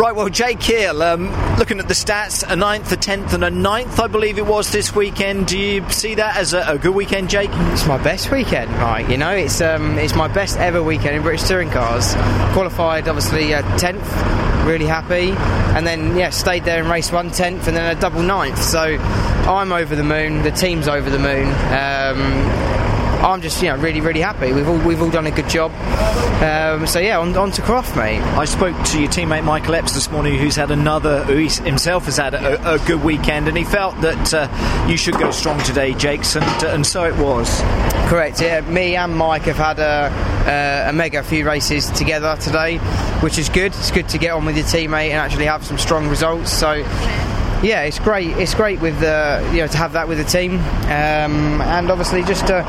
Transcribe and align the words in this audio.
Right, 0.00 0.16
well, 0.16 0.30
Jake 0.30 0.60
Keel, 0.60 1.02
um, 1.02 1.28
looking 1.58 1.78
at 1.78 1.86
the 1.86 1.92
stats, 1.92 2.42
a 2.50 2.56
ninth, 2.56 2.90
a 2.90 2.96
tenth, 2.96 3.34
and 3.34 3.44
a 3.44 3.50
ninth, 3.50 4.00
I 4.00 4.06
believe 4.06 4.38
it 4.38 4.46
was 4.46 4.72
this 4.72 4.94
weekend. 4.94 5.48
Do 5.48 5.58
you 5.58 5.86
see 5.90 6.14
that 6.14 6.38
as 6.38 6.54
a, 6.54 6.62
a 6.66 6.78
good 6.78 6.94
weekend, 6.94 7.28
Jake? 7.28 7.50
It's 7.52 7.86
my 7.86 8.02
best 8.02 8.30
weekend, 8.30 8.70
Mike. 8.78 9.10
You 9.10 9.18
know, 9.18 9.32
it's 9.32 9.60
um, 9.60 9.98
it's 9.98 10.14
my 10.14 10.26
best 10.26 10.56
ever 10.56 10.82
weekend 10.82 11.16
in 11.16 11.22
British 11.22 11.46
touring 11.46 11.68
cars. 11.68 12.14
Qualified, 12.54 13.08
obviously, 13.08 13.52
uh, 13.52 13.60
tenth. 13.76 14.02
Really 14.64 14.86
happy, 14.86 15.32
and 15.76 15.86
then 15.86 16.16
yeah, 16.16 16.30
stayed 16.30 16.64
there 16.64 16.82
in 16.82 16.88
race 16.88 17.12
one, 17.12 17.30
tenth, 17.30 17.68
and 17.68 17.76
then 17.76 17.94
a 17.94 18.00
double 18.00 18.22
ninth. 18.22 18.62
So 18.62 18.80
I'm 18.80 19.70
over 19.70 19.94
the 19.94 20.02
moon. 20.02 20.42
The 20.42 20.50
team's 20.50 20.88
over 20.88 21.10
the 21.10 21.18
moon. 21.18 21.48
Um, 21.74 22.89
I'm 23.20 23.42
just 23.42 23.62
you 23.62 23.68
know 23.68 23.76
really 23.76 24.00
really 24.00 24.20
happy. 24.20 24.52
We've 24.52 24.68
all 24.68 24.78
we've 24.78 25.00
all 25.02 25.10
done 25.10 25.26
a 25.26 25.30
good 25.30 25.48
job. 25.48 25.72
Um, 26.42 26.86
so 26.86 26.98
yeah, 27.00 27.18
on, 27.18 27.36
on 27.36 27.50
to 27.52 27.62
Croft, 27.62 27.94
mate. 27.96 28.20
I 28.20 28.46
spoke 28.46 28.74
to 28.86 29.00
your 29.00 29.10
teammate 29.10 29.44
Michael 29.44 29.74
Epps 29.74 29.92
this 29.92 30.10
morning, 30.10 30.38
who's 30.38 30.56
had 30.56 30.70
another, 30.70 31.22
who 31.24 31.36
himself 31.62 32.06
has 32.06 32.16
had 32.16 32.32
a, 32.32 32.76
a 32.76 32.78
good 32.86 33.04
weekend, 33.04 33.46
and 33.46 33.58
he 33.58 33.64
felt 33.64 34.00
that 34.00 34.32
uh, 34.32 34.86
you 34.88 34.96
should 34.96 35.18
go 35.18 35.30
strong 35.32 35.62
today, 35.64 35.92
Jakes, 35.92 36.36
and, 36.36 36.64
uh, 36.64 36.68
and 36.68 36.86
so 36.86 37.04
it 37.04 37.14
was. 37.16 37.60
Correct. 38.08 38.40
Yeah, 38.40 38.62
me 38.62 38.96
and 38.96 39.14
Mike 39.14 39.42
have 39.42 39.56
had 39.56 39.78
a, 39.78 40.10
a, 40.86 40.88
a 40.88 40.92
mega 40.94 41.22
few 41.22 41.46
races 41.46 41.90
together 41.90 42.36
today, 42.40 42.78
which 43.20 43.36
is 43.36 43.50
good. 43.50 43.74
It's 43.74 43.90
good 43.90 44.08
to 44.08 44.18
get 44.18 44.30
on 44.30 44.46
with 44.46 44.56
your 44.56 44.64
teammate 44.64 45.10
and 45.10 45.18
actually 45.18 45.44
have 45.44 45.62
some 45.64 45.76
strong 45.76 46.08
results. 46.08 46.50
So 46.50 46.82
yeah, 47.62 47.82
it's 47.82 47.98
great. 47.98 48.28
It's 48.38 48.54
great 48.54 48.80
with 48.80 49.00
the 49.00 49.46
you 49.52 49.58
know 49.58 49.66
to 49.66 49.76
have 49.76 49.92
that 49.92 50.08
with 50.08 50.18
the 50.18 50.24
team, 50.24 50.58
um, 50.86 51.60
and 51.60 51.90
obviously 51.90 52.22
just 52.22 52.46
to 52.46 52.62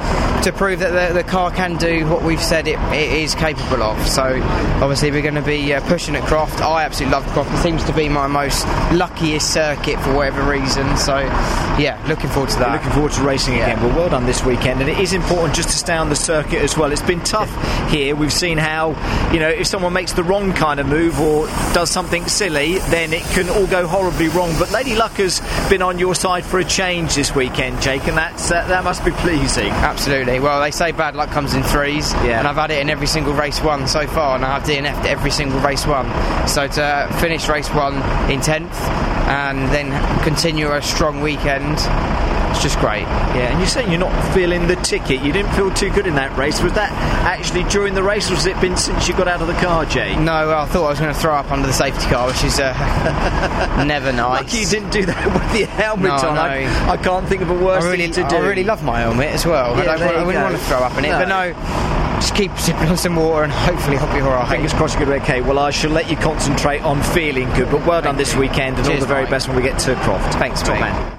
to 0.43 0.51
prove 0.51 0.79
that 0.79 1.09
the, 1.09 1.13
the, 1.13 1.23
car 1.23 1.51
can 1.51 1.77
do 1.77 2.07
what 2.07 2.23
we've 2.23 2.41
said 2.41 2.67
it, 2.67 2.79
it 2.91 3.13
is 3.13 3.35
capable 3.35 3.83
of. 3.83 4.07
So 4.07 4.41
obviously 4.81 5.11
we're 5.11 5.21
going 5.21 5.35
to 5.35 5.41
be 5.41 5.73
uh, 5.73 5.81
pushing 5.87 6.15
at 6.15 6.23
Croft. 6.23 6.61
I 6.61 6.83
absolutely 6.83 7.13
love 7.13 7.27
Croft. 7.27 7.53
It 7.53 7.57
seems 7.57 7.83
to 7.83 7.93
be 7.93 8.09
my 8.09 8.25
most 8.25 8.65
luckiest 8.91 9.53
circuit 9.53 9.99
for 9.99 10.15
whatever 10.15 10.41
reason. 10.41 10.97
So 10.97 11.19
yeah, 11.77 12.03
looking 12.07 12.29
forward 12.29 12.49
to 12.51 12.59
that. 12.59 12.73
Looking 12.73 12.91
forward 12.91 13.11
to 13.13 13.21
racing 13.21 13.57
yeah. 13.57 13.67
again. 13.67 13.83
Well, 13.83 13.95
well 13.95 14.09
done 14.09 14.25
this 14.25 14.43
weekend, 14.43 14.81
and 14.81 14.89
it 14.89 14.99
is 14.99 15.13
important 15.13 15.55
just 15.55 15.69
to 15.69 15.77
stay 15.77 15.95
on 15.95 16.09
the 16.09 16.15
circuit 16.15 16.61
as 16.61 16.77
well. 16.77 16.91
It's 16.91 17.01
been 17.01 17.21
tough 17.21 17.51
here. 17.89 18.15
We've 18.15 18.33
seen 18.33 18.57
how 18.57 18.89
you 19.31 19.39
know 19.39 19.49
if 19.49 19.67
someone 19.67 19.93
makes 19.93 20.13
the 20.13 20.23
wrong 20.23 20.53
kind 20.53 20.79
of 20.79 20.87
move 20.87 21.19
or 21.19 21.45
does 21.73 21.89
something 21.91 22.27
silly, 22.27 22.79
then 22.89 23.13
it 23.13 23.23
can 23.23 23.47
all 23.49 23.67
go 23.67 23.87
horribly 23.87 24.27
wrong. 24.29 24.53
But 24.57 24.71
Lady 24.81 24.95
Luck 24.95 25.11
has 25.17 25.39
been 25.69 25.83
on 25.83 25.99
your 25.99 26.15
side 26.15 26.43
for 26.43 26.57
a 26.57 26.65
change 26.65 27.13
this 27.13 27.35
weekend, 27.35 27.79
Jake, 27.83 28.07
and 28.07 28.17
that's 28.17 28.49
uh, 28.49 28.65
that 28.67 28.83
must 28.83 29.05
be 29.05 29.11
pleasing. 29.11 29.69
Absolutely. 29.69 30.39
Well, 30.39 30.59
they 30.59 30.71
say 30.71 30.91
bad 30.91 31.15
luck 31.15 31.29
comes 31.29 31.53
in 31.53 31.61
threes, 31.61 32.11
yeah. 32.13 32.39
and 32.39 32.47
I've 32.47 32.55
had 32.55 32.71
it 32.71 32.81
in 32.81 32.89
every 32.89 33.05
single 33.05 33.35
race 33.35 33.61
one 33.61 33.87
so 33.87 34.07
far, 34.07 34.37
and 34.37 34.43
I've 34.43 34.63
DNF'd 34.63 35.05
every 35.05 35.29
single 35.29 35.59
race 35.59 35.85
one. 35.85 36.07
So 36.47 36.67
to 36.67 37.15
finish 37.21 37.47
race 37.47 37.69
one 37.69 37.93
in 38.31 38.41
tenth, 38.41 38.73
and 39.29 39.69
then 39.69 39.91
continue 40.23 40.71
a 40.71 40.81
strong 40.81 41.21
weekend 41.21 41.77
it's 42.51 42.61
just 42.61 42.79
great. 42.79 43.01
Yeah, 43.01 43.49
and 43.49 43.59
you're 43.59 43.67
saying 43.67 43.89
you're 43.89 43.99
not 43.99 44.33
feeling 44.33 44.67
the 44.67 44.75
ticket. 44.77 45.21
You 45.21 45.31
didn't 45.31 45.51
feel 45.53 45.73
too 45.73 45.89
good 45.91 46.05
in 46.05 46.15
that 46.15 46.37
race. 46.37 46.61
Was 46.61 46.73
that 46.73 46.91
actually 47.25 47.63
during 47.65 47.93
the 47.93 48.03
race, 48.03 48.29
or 48.29 48.35
has 48.35 48.45
it 48.45 48.59
been 48.61 48.77
since 48.77 49.07
you 49.07 49.15
got 49.15 49.27
out 49.27 49.41
of 49.41 49.47
the 49.47 49.53
car, 49.53 49.85
Jay? 49.85 50.15
No, 50.15 50.51
I 50.51 50.65
thought 50.65 50.85
I 50.85 50.89
was 50.89 50.99
going 50.99 51.13
to 51.13 51.19
throw 51.19 51.33
up 51.33 51.51
under 51.51 51.65
the 51.65 51.73
safety 51.73 52.05
car, 52.07 52.27
which 52.27 52.43
is 52.43 52.59
uh, 52.59 52.73
never 53.87 54.11
nice. 54.11 54.43
Lucky 54.43 54.57
you 54.57 54.67
didn't 54.67 54.91
do 54.91 55.05
that 55.05 55.25
with 55.33 55.59
the 55.59 55.65
helmet 55.65 56.09
no, 56.09 56.29
on. 56.29 56.35
No. 56.35 56.41
I, 56.41 56.91
I, 56.91 56.97
can't 56.97 57.27
think 57.27 57.41
of 57.41 57.49
a 57.49 57.53
worse 57.53 57.83
really, 57.83 58.07
thing 58.07 58.23
to 58.23 58.29
do. 58.29 58.35
I 58.35 58.47
really 58.47 58.63
love 58.63 58.83
my 58.83 58.99
helmet 58.99 59.27
as 59.27 59.45
well. 59.45 59.75
Yeah, 59.77 59.93
I, 59.93 59.97
don't, 59.97 60.15
I 60.15 60.23
wouldn't 60.23 60.43
want 60.43 60.55
to 60.55 60.63
throw 60.63 60.79
up 60.79 60.97
in 60.97 61.05
it, 61.05 61.09
no. 61.09 61.19
but 61.19 61.27
no 61.27 62.01
just 62.21 62.35
keep 62.35 62.55
sipping 62.57 62.87
on 62.87 62.97
some 62.97 63.15
water 63.15 63.43
and 63.43 63.51
hopefully 63.51 63.97
hope 63.97 64.13
you're 64.15 64.27
alright. 64.27 64.47
Fingers 64.47 64.73
crossed 64.73 64.99
you're 64.99 65.05
good. 65.05 65.21
Okay, 65.23 65.41
well, 65.41 65.57
I 65.57 65.71
shall 65.71 65.89
let 65.89 66.09
you 66.09 66.15
concentrate 66.15 66.81
on 66.81 67.01
feeling 67.01 67.49
good, 67.53 67.71
but 67.71 67.85
well 67.85 68.01
done 68.01 68.15
this 68.15 68.35
weekend 68.35 68.77
and 68.77 68.85
Cheers, 68.85 69.01
all 69.01 69.07
the 69.07 69.13
very 69.13 69.25
best 69.25 69.47
when 69.47 69.57
we 69.57 69.63
get 69.63 69.79
to 69.79 69.95
Croft. 69.95 70.35
Thanks, 70.35 70.61
Top 70.61 70.79
man. 70.79 71.17